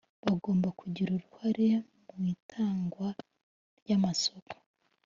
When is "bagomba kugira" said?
0.23-1.09